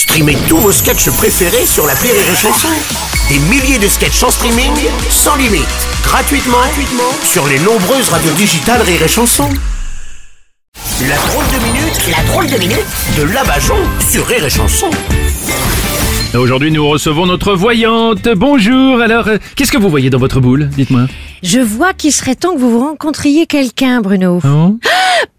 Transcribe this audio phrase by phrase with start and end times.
[0.00, 2.68] Streamez tous vos sketchs préférés sur la Rire et Chanson.
[3.28, 4.72] Des milliers de sketchs en streaming,
[5.10, 5.68] sans limite,
[6.02, 9.46] gratuitement, gratuitement sur les nombreuses radios digitales Rire et Chanson.
[11.06, 12.86] La drôle de minute, la drôle de minute
[13.18, 13.76] de Labajon
[14.10, 14.88] sur Rire et Chanson.
[16.32, 18.26] Aujourd'hui, nous recevons notre voyante.
[18.36, 19.02] Bonjour.
[19.02, 21.08] Alors, euh, qu'est-ce que vous voyez dans votre boule Dites-moi?
[21.42, 24.40] Je vois qu'il serait temps que vous vous rencontriez quelqu'un, Bruno.
[24.44, 24.78] Non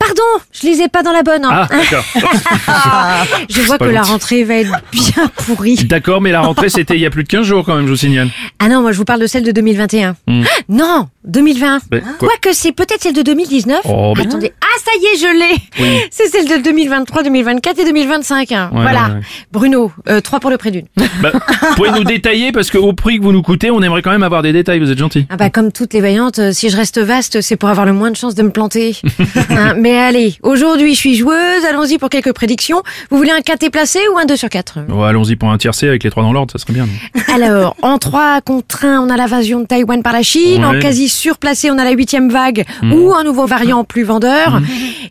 [0.05, 1.45] Pardon, je lisais pas dans la bonne.
[1.45, 1.49] hein.
[1.51, 2.03] Ah, d'accord.
[3.49, 4.11] je vois pas que la gentil.
[4.11, 5.75] rentrée va être bien pourrie.
[5.85, 7.91] D'accord, mais la rentrée, c'était il y a plus de 15 jours quand même, je
[7.91, 8.29] vous signale.
[8.59, 10.15] Ah non, moi je vous parle de celle de 2021.
[10.27, 10.43] Hmm.
[10.69, 11.79] Non, 2020.
[11.91, 13.81] Mais quoi Quoique c'est peut-être celle de 2019.
[13.85, 15.55] Oh, mais- Attendez, ah ça y est, je l'ai.
[15.79, 15.99] Oui.
[16.11, 18.51] C'est celle de 2023, 2024 et 2025.
[18.51, 18.69] hein.
[18.73, 19.07] Ouais, voilà.
[19.07, 19.19] ouais, ouais.
[19.51, 20.85] Bruno, euh, 3 pour le prix d'une.
[21.21, 24.09] Bah, vous pouvez nous détailler parce qu'au prix que vous nous coûtez, on aimerait quand
[24.11, 24.79] même avoir des détails.
[24.79, 25.27] Vous êtes gentil.
[25.29, 27.93] Ah bah comme toutes les vaillantes, euh, si je reste vaste, c'est pour avoir le
[27.93, 28.95] moins de chances de me planter.
[29.49, 32.81] Hein, mais allez, aujourd'hui je suis joueuse, allons-y pour quelques prédictions.
[33.09, 35.87] Vous voulez un quintet placé ou un 2 sur 4 Bon, allons-y pour un tiercé
[35.87, 36.87] avec les trois dans l'ordre, ça serait bien.
[37.33, 40.63] Alors, en 3 contre 1, on a l'invasion de Taïwan par la Chine.
[40.65, 44.61] En quasi surplacé, on a la huitième vague ou un nouveau variant plus vendeur.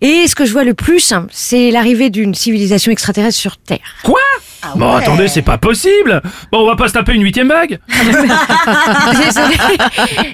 [0.01, 3.97] Et ce que je vois le plus, c'est l'arrivée d'une civilisation extraterrestre sur Terre.
[4.03, 4.20] Quoi?
[4.77, 6.20] Bon, attendez, c'est pas possible.
[6.53, 7.78] Bon, on va pas se taper une huitième vague.
[9.25, 9.56] Désolé,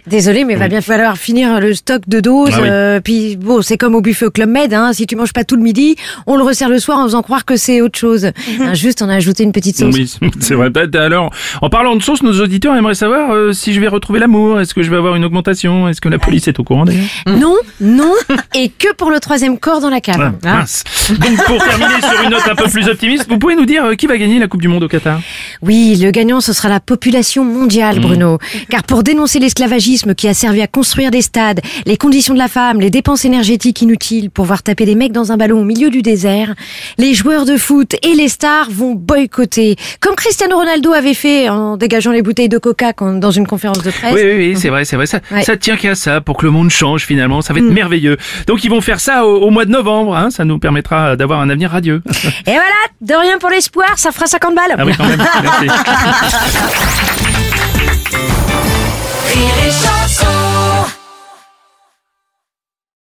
[0.07, 2.51] Désolé, mais va bien falloir finir le stock de doses.
[2.55, 2.69] Ah oui.
[2.71, 4.73] euh, puis bon, c'est comme au buffet au Club Med.
[4.75, 5.97] Hein, si tu manges pas tout le midi,
[6.27, 8.31] on le resserre le soir en faisant croire que c'est autre chose.
[8.61, 9.95] Hein, juste, on a ajouté une petite sauce.
[9.95, 10.71] Oui, c'est vrai.
[10.71, 11.31] Peut-être, Alors,
[11.63, 14.61] en parlant de sauce, nos auditeurs aimeraient savoir euh, si je vais retrouver l'amour.
[14.61, 15.89] Est-ce que je vais avoir une augmentation?
[15.89, 17.05] Est-ce que la police est au courant d'ailleurs?
[17.27, 18.13] Non, non,
[18.55, 20.17] et que pour le troisième corps dans la cave.
[20.21, 20.57] Ah, Hein.
[20.59, 20.85] mince.
[21.11, 23.95] Donc pour terminer sur une note un peu plus optimiste, vous pouvez nous dire euh,
[23.95, 25.21] qui va gagner la Coupe du Monde au Qatar
[25.63, 28.39] Oui, le gagnant, ce sera la population mondiale, Bruno.
[28.71, 32.49] Car pour dénoncer l'esclavagisme qui a servi à construire des stades, les conditions de la
[32.49, 35.91] femme, les dépenses énergétiques inutiles pour voir taper des mecs dans un ballon au milieu
[35.91, 36.55] du désert,
[36.99, 39.77] les joueurs de foot et les stars vont boycotter.
[40.01, 43.83] Comme Cristiano Ronaldo avait fait en dégageant les bouteilles de coca quand- dans une conférence
[43.83, 44.15] de presse.
[44.15, 45.07] Oui, oui, oui, c'est vrai, c'est vrai.
[45.07, 45.43] Ça, Ouais.
[45.43, 47.41] ça tient qu'à ça pour que le monde change finalement.
[47.43, 48.17] Ça va être merveilleux.
[48.47, 50.17] Donc ils vont faire ça au, au mois de novembre.
[50.17, 52.03] Hein, ça nous permettra d'avoir un avenir radieux.
[52.47, 52.63] Et voilà,
[53.01, 54.75] de rien pour l'espoir, ça fera 50 balles.
[54.79, 55.19] Ah oui, quand même.
[55.43, 57.06] Merci.